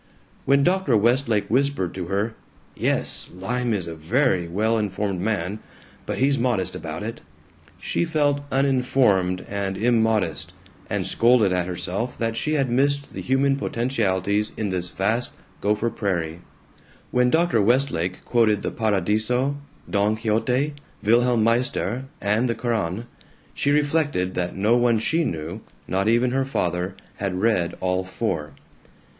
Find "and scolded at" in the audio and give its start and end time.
10.89-11.67